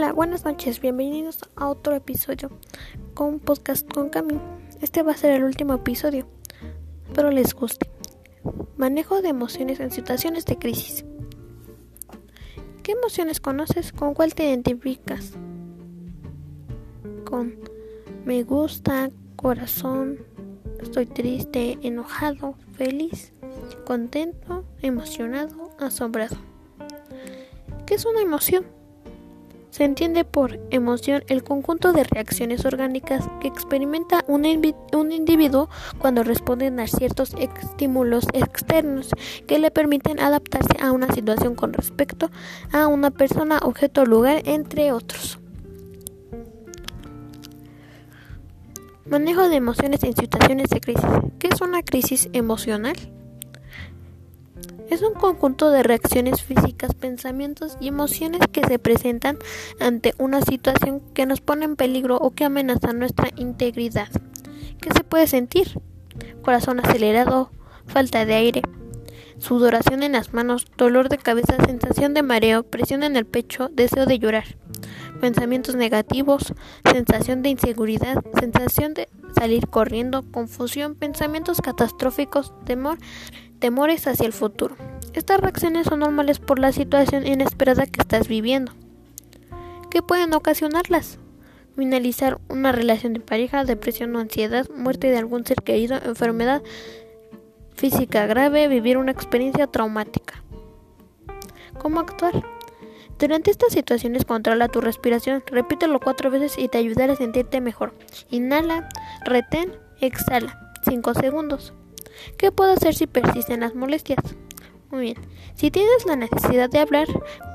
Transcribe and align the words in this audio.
Hola, 0.00 0.14
buenas 0.14 0.46
noches, 0.46 0.80
bienvenidos 0.80 1.40
a 1.56 1.68
otro 1.68 1.94
episodio 1.94 2.50
con 3.12 3.34
un 3.34 3.38
podcast 3.38 3.86
con 3.86 4.08
Cami. 4.08 4.40
Este 4.80 5.02
va 5.02 5.12
a 5.12 5.16
ser 5.18 5.32
el 5.32 5.44
último 5.44 5.74
episodio, 5.74 6.26
espero 7.06 7.30
les 7.30 7.52
guste. 7.52 7.90
Manejo 8.78 9.20
de 9.20 9.28
emociones 9.28 9.78
en 9.78 9.90
situaciones 9.90 10.46
de 10.46 10.58
crisis. 10.58 11.04
¿Qué 12.82 12.92
emociones 12.92 13.40
conoces? 13.40 13.92
¿Con 13.92 14.14
cuál 14.14 14.34
te 14.34 14.48
identificas? 14.48 15.34
Con 17.26 17.56
me 18.24 18.42
gusta, 18.42 19.10
corazón, 19.36 20.20
estoy 20.80 21.04
triste, 21.04 21.78
enojado, 21.82 22.54
feliz, 22.72 23.34
contento, 23.84 24.64
emocionado, 24.80 25.72
asombrado. 25.78 26.38
¿Qué 27.84 27.96
es 27.96 28.06
una 28.06 28.22
emoción? 28.22 28.79
Se 29.70 29.84
entiende 29.84 30.24
por 30.24 30.58
emoción 30.70 31.22
el 31.28 31.44
conjunto 31.44 31.92
de 31.92 32.02
reacciones 32.02 32.64
orgánicas 32.64 33.28
que 33.40 33.46
experimenta 33.46 34.24
un, 34.26 34.44
individuo 34.44 35.70
cuando 35.98 36.24
responden 36.24 36.80
a 36.80 36.88
ciertos 36.88 37.34
estímulos 37.38 38.26
externos 38.32 39.10
que 39.46 39.60
le 39.60 39.70
permiten 39.70 40.18
adaptarse 40.18 40.76
a 40.82 40.90
una 40.90 41.12
situación 41.12 41.54
con 41.54 41.72
respecto 41.72 42.30
a 42.72 42.88
una 42.88 43.12
persona, 43.12 43.60
objeto, 43.62 44.04
lugar, 44.04 44.42
entre 44.44 44.90
otros. 44.90 45.38
Manejo 49.06 49.48
de 49.48 49.56
emociones 49.56 50.02
en 50.02 50.16
situaciones 50.16 50.68
de 50.70 50.80
crisis. 50.80 51.04
¿Qué 51.38 51.48
es 51.48 51.60
una 51.60 51.82
crisis 51.82 52.28
emocional? 52.32 52.96
Es 54.90 55.02
un 55.02 55.14
conjunto 55.14 55.70
de 55.70 55.84
reacciones 55.84 56.42
físicas, 56.42 56.94
pensamientos 56.94 57.76
y 57.80 57.86
emociones 57.86 58.40
que 58.50 58.66
se 58.66 58.80
presentan 58.80 59.38
ante 59.78 60.14
una 60.18 60.42
situación 60.42 61.00
que 61.14 61.26
nos 61.26 61.40
pone 61.40 61.64
en 61.64 61.76
peligro 61.76 62.16
o 62.16 62.32
que 62.32 62.44
amenaza 62.44 62.92
nuestra 62.92 63.28
integridad. 63.36 64.08
¿Qué 64.80 64.90
se 64.92 65.04
puede 65.04 65.28
sentir? 65.28 65.80
Corazón 66.42 66.80
acelerado, 66.80 67.52
falta 67.86 68.26
de 68.26 68.34
aire, 68.34 68.62
sudoración 69.38 70.02
en 70.02 70.12
las 70.12 70.34
manos, 70.34 70.66
dolor 70.76 71.08
de 71.08 71.18
cabeza, 71.18 71.56
sensación 71.64 72.12
de 72.12 72.24
mareo, 72.24 72.64
presión 72.64 73.04
en 73.04 73.14
el 73.14 73.26
pecho, 73.26 73.68
deseo 73.72 74.06
de 74.06 74.18
llorar, 74.18 74.56
pensamientos 75.20 75.76
negativos, 75.76 76.52
sensación 76.90 77.42
de 77.42 77.50
inseguridad, 77.50 78.24
sensación 78.40 78.94
de 78.94 79.08
salir 79.40 79.68
corriendo, 79.68 80.22
confusión, 80.30 80.94
pensamientos 80.94 81.62
catastróficos, 81.62 82.52
temor, 82.66 82.98
temores 83.58 84.06
hacia 84.06 84.26
el 84.26 84.34
futuro. 84.34 84.76
Estas 85.14 85.40
reacciones 85.40 85.86
son 85.86 86.00
normales 86.00 86.38
por 86.38 86.58
la 86.58 86.72
situación 86.72 87.26
inesperada 87.26 87.86
que 87.86 88.02
estás 88.02 88.28
viviendo. 88.28 88.72
¿Qué 89.90 90.02
pueden 90.02 90.34
ocasionarlas? 90.34 91.18
Finalizar 91.74 92.38
una 92.50 92.70
relación 92.70 93.14
de 93.14 93.20
pareja, 93.20 93.64
depresión 93.64 94.14
o 94.14 94.18
ansiedad, 94.18 94.68
muerte 94.76 95.10
de 95.10 95.16
algún 95.16 95.46
ser 95.46 95.62
querido, 95.62 95.96
enfermedad 96.04 96.62
física 97.76 98.26
grave, 98.26 98.68
vivir 98.68 98.98
una 98.98 99.10
experiencia 99.10 99.66
traumática. 99.66 100.42
¿Cómo 101.78 102.00
actuar? 102.00 102.44
Durante 103.20 103.50
estas 103.50 103.74
situaciones 103.74 104.24
controla 104.24 104.68
tu 104.68 104.80
respiración, 104.80 105.44
repítelo 105.46 106.00
cuatro 106.00 106.30
veces 106.30 106.56
y 106.56 106.68
te 106.68 106.78
ayudará 106.78 107.12
a 107.12 107.16
sentirte 107.16 107.60
mejor. 107.60 107.92
Inhala, 108.30 108.88
retén, 109.26 109.76
exhala, 110.00 110.72
5 110.88 111.12
segundos. 111.12 111.74
¿Qué 112.38 112.50
puedo 112.50 112.72
hacer 112.72 112.94
si 112.94 113.06
persisten 113.06 113.60
las 113.60 113.74
molestias? 113.74 114.24
Muy 114.90 115.02
bien, 115.02 115.16
si 115.54 115.70
tienes 115.70 116.06
la 116.06 116.16
necesidad 116.16 116.70
de 116.70 116.78
hablar, 116.78 117.08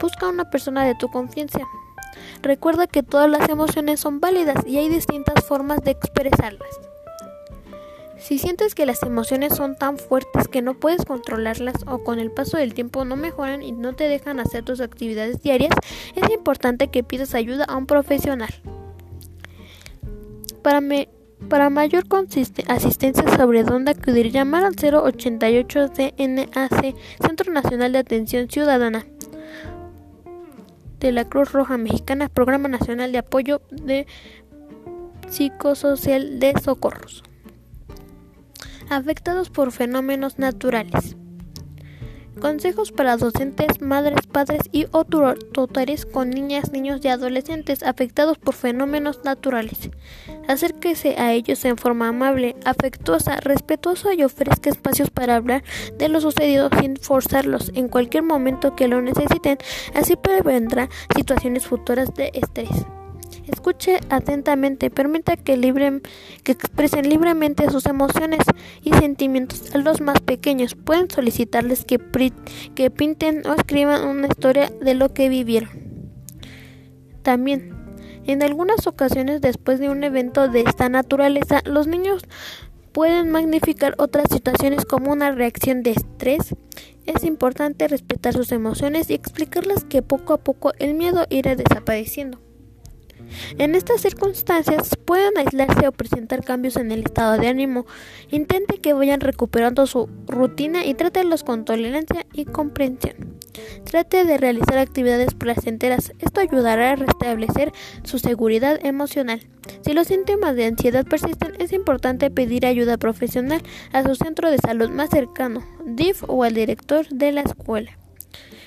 busca 0.00 0.26
a 0.26 0.30
una 0.30 0.50
persona 0.50 0.84
de 0.84 0.96
tu 0.96 1.08
confianza. 1.08 1.60
Recuerda 2.42 2.88
que 2.88 3.04
todas 3.04 3.30
las 3.30 3.48
emociones 3.48 4.00
son 4.00 4.18
válidas 4.18 4.66
y 4.66 4.78
hay 4.78 4.88
distintas 4.88 5.44
formas 5.44 5.80
de 5.82 5.92
expresarlas. 5.92 6.91
Si 8.22 8.38
sientes 8.38 8.76
que 8.76 8.86
las 8.86 9.02
emociones 9.02 9.56
son 9.56 9.74
tan 9.74 9.98
fuertes 9.98 10.46
que 10.46 10.62
no 10.62 10.74
puedes 10.74 11.04
controlarlas 11.04 11.74
o 11.88 12.04
con 12.04 12.20
el 12.20 12.30
paso 12.30 12.56
del 12.56 12.72
tiempo 12.72 13.04
no 13.04 13.16
mejoran 13.16 13.64
y 13.64 13.72
no 13.72 13.94
te 13.94 14.04
dejan 14.08 14.38
hacer 14.38 14.62
tus 14.62 14.80
actividades 14.80 15.42
diarias, 15.42 15.74
es 16.14 16.30
importante 16.30 16.86
que 16.86 17.02
pidas 17.02 17.34
ayuda 17.34 17.64
a 17.64 17.76
un 17.76 17.86
profesional. 17.86 18.54
Para, 20.62 20.80
mayor 21.70 22.04
asistencia 22.68 23.36
sobre 23.36 23.64
dónde 23.64 23.90
acudir, 23.90 24.30
llamar 24.30 24.64
al 24.66 24.76
088 24.76 25.90
CNAC, 25.92 26.94
Centro 27.20 27.52
Nacional 27.52 27.90
de 27.90 27.98
Atención 27.98 28.48
Ciudadana 28.48 29.04
de 31.00 31.10
la 31.10 31.28
Cruz 31.28 31.50
Roja 31.50 31.76
Mexicana, 31.76 32.28
Programa 32.28 32.68
Nacional 32.68 33.10
de 33.10 33.18
Apoyo 33.18 33.62
Psicosocial 35.28 36.38
de 36.38 36.54
Socorros 36.62 37.24
afectados 38.96 39.50
por 39.50 39.72
fenómenos 39.72 40.38
naturales. 40.38 41.16
Consejos 42.40 42.90
para 42.90 43.16
docentes, 43.16 43.80
madres, 43.80 44.26
padres 44.26 44.62
y 44.72 44.86
tutores 45.52 46.06
con 46.06 46.30
niñas, 46.30 46.72
niños 46.72 47.00
y 47.04 47.08
adolescentes 47.08 47.84
afectados 47.84 48.38
por 48.38 48.54
fenómenos 48.54 49.22
naturales. 49.24 49.90
Acérquese 50.48 51.16
a 51.18 51.32
ellos 51.32 51.64
en 51.64 51.76
forma 51.76 52.08
amable, 52.08 52.56
afectuosa, 52.64 53.36
respetuosa 53.36 54.14
y 54.14 54.24
ofrezca 54.24 54.70
espacios 54.70 55.10
para 55.10 55.36
hablar 55.36 55.62
de 55.98 56.08
lo 56.08 56.20
sucedido 56.20 56.68
sin 56.80 56.96
forzarlos 56.96 57.70
en 57.74 57.88
cualquier 57.88 58.24
momento 58.24 58.74
que 58.74 58.88
lo 58.88 59.00
necesiten. 59.02 59.58
Así 59.94 60.16
prevendrá 60.16 60.88
situaciones 61.14 61.66
futuras 61.66 62.12
de 62.14 62.32
estrés. 62.34 62.70
Escuche 63.48 63.98
atentamente, 64.08 64.90
permita 64.90 65.36
que, 65.36 65.58
que 66.44 66.52
expresen 66.52 67.08
libremente 67.08 67.68
sus 67.70 67.86
emociones 67.86 68.40
y 68.82 68.92
sentimientos 68.92 69.74
a 69.74 69.78
los 69.78 70.00
más 70.00 70.20
pequeños. 70.20 70.74
Pueden 70.76 71.10
solicitarles 71.10 71.84
que, 71.84 72.00
que 72.74 72.90
pinten 72.90 73.46
o 73.46 73.54
escriban 73.54 74.06
una 74.06 74.28
historia 74.28 74.70
de 74.80 74.94
lo 74.94 75.12
que 75.12 75.28
vivieron. 75.28 75.70
También, 77.22 77.74
en 78.26 78.42
algunas 78.42 78.86
ocasiones 78.86 79.40
después 79.40 79.80
de 79.80 79.90
un 79.90 80.04
evento 80.04 80.48
de 80.48 80.60
esta 80.60 80.88
naturaleza, 80.88 81.60
los 81.64 81.88
niños 81.88 82.22
pueden 82.92 83.30
magnificar 83.30 83.94
otras 83.98 84.26
situaciones 84.30 84.84
como 84.84 85.10
una 85.10 85.32
reacción 85.32 85.82
de 85.82 85.92
estrés. 85.92 86.54
Es 87.06 87.24
importante 87.24 87.88
respetar 87.88 88.34
sus 88.34 88.52
emociones 88.52 89.10
y 89.10 89.14
explicarles 89.14 89.84
que 89.84 90.02
poco 90.02 90.34
a 90.34 90.38
poco 90.38 90.72
el 90.78 90.94
miedo 90.94 91.26
irá 91.30 91.56
desapareciendo. 91.56 92.38
En 93.58 93.74
estas 93.74 94.00
circunstancias 94.00 94.96
pueden 95.04 95.36
aislarse 95.38 95.86
o 95.86 95.92
presentar 95.92 96.44
cambios 96.44 96.76
en 96.76 96.90
el 96.90 97.04
estado 97.04 97.38
de 97.38 97.48
ánimo. 97.48 97.86
Intente 98.30 98.78
que 98.78 98.92
vayan 98.92 99.20
recuperando 99.20 99.86
su 99.86 100.08
rutina 100.26 100.84
y 100.84 100.94
trátelos 100.94 101.44
con 101.44 101.64
tolerancia 101.64 102.26
y 102.32 102.44
comprensión. 102.44 103.38
Trate 103.84 104.24
de 104.24 104.38
realizar 104.38 104.78
actividades 104.78 105.34
placenteras. 105.34 106.12
Esto 106.18 106.40
ayudará 106.40 106.92
a 106.92 106.96
restablecer 106.96 107.72
su 108.02 108.18
seguridad 108.18 108.78
emocional. 108.84 109.40
Si 109.84 109.92
los 109.92 110.06
síntomas 110.06 110.56
de 110.56 110.66
ansiedad 110.66 111.04
persisten, 111.04 111.52
es 111.58 111.72
importante 111.72 112.30
pedir 112.30 112.66
ayuda 112.66 112.96
profesional 112.96 113.62
a 113.92 114.02
su 114.02 114.14
centro 114.14 114.50
de 114.50 114.58
salud 114.58 114.90
más 114.90 115.10
cercano, 115.10 115.62
DIF 115.84 116.24
o 116.26 116.44
al 116.44 116.54
director 116.54 117.06
de 117.08 117.32
la 117.32 117.42
escuela. 117.42 117.98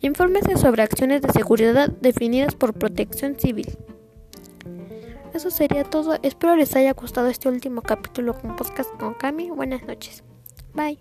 Infórmese 0.00 0.56
sobre 0.56 0.82
acciones 0.82 1.22
de 1.22 1.32
seguridad 1.32 1.88
definidas 2.00 2.54
por 2.54 2.74
Protección 2.74 3.36
Civil. 3.38 3.76
Eso 5.36 5.50
sería 5.50 5.84
todo. 5.84 6.16
Espero 6.22 6.56
les 6.56 6.74
haya 6.76 6.94
gustado 6.94 7.28
este 7.28 7.50
último 7.50 7.82
capítulo 7.82 8.32
con 8.32 8.56
podcast 8.56 8.90
con 8.98 9.12
Cami. 9.12 9.50
Buenas 9.50 9.82
noches. 9.82 10.24
Bye. 10.72 10.98